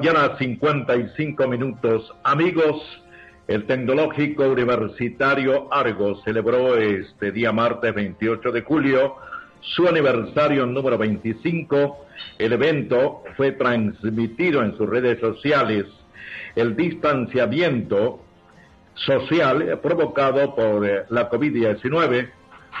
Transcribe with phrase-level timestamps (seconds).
[0.00, 2.10] mañana 55 minutos.
[2.22, 2.80] Amigos,
[3.48, 9.16] el Tecnológico Universitario Argos celebró este día martes 28 de julio
[9.60, 12.06] su aniversario número 25.
[12.38, 15.84] El evento fue transmitido en sus redes sociales.
[16.54, 18.24] El distanciamiento
[18.94, 22.30] social provocado por eh, la COVID-19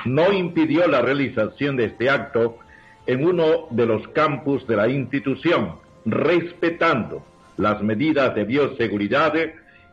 [0.06, 2.58] no impidió la realización de este acto
[3.06, 7.24] en uno de los campus de la institución, respetando
[7.56, 9.34] las medidas de bioseguridad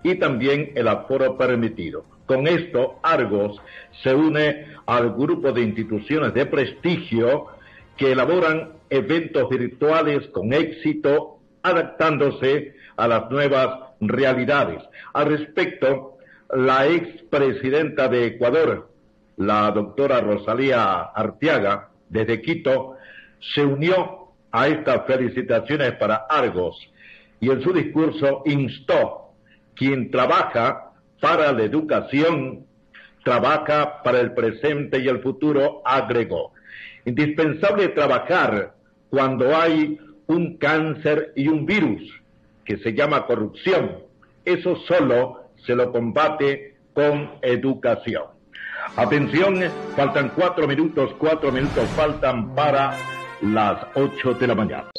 [0.03, 2.05] y también el aforo permitido.
[2.25, 3.59] Con esto, Argos
[4.03, 7.47] se une al grupo de instituciones de prestigio
[7.95, 14.83] que elaboran eventos virtuales con éxito, adaptándose a las nuevas realidades.
[15.13, 16.17] Al respecto,
[16.53, 18.89] la expresidenta de Ecuador,
[19.37, 22.95] la doctora Rosalía Arteaga, desde Quito,
[23.39, 24.26] se unió
[24.57, 26.75] a estas felicitaciones para Argos
[27.39, 29.33] y en su discurso instó,
[29.75, 32.65] quien trabaja para la educación,
[33.23, 36.53] trabaja para el presente y el futuro, agregó.
[37.05, 38.73] Indispensable trabajar
[39.11, 42.01] cuando hay un cáncer y un virus
[42.65, 43.99] que se llama corrupción.
[44.43, 48.23] Eso solo se lo combate con educación.
[48.95, 49.59] Atención,
[49.95, 54.89] faltan cuatro minutos, cuatro minutos faltan para las ocho de la mañana.